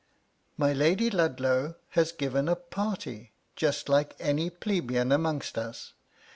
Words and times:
My 0.57 0.73
Lady 0.73 1.11
Ludlow 1.11 1.75
has 1.89 2.11
* 2.11 2.11
given 2.11 2.49
a 2.49 2.55
party, 2.55 3.33
just 3.55 3.87
like 3.87 4.15
any 4.19 4.49
plebeian 4.49 5.11
amongst 5.11 5.59
us. 5.59 5.93